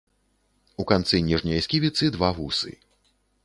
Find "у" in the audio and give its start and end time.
0.83-0.85